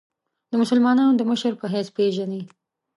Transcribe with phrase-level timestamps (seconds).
[0.51, 2.41] د مسلمانانو د مشر په حیث پېژني.